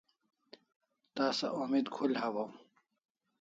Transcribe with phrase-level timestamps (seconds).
[1.15, 2.49] Tasa omit khul hawaw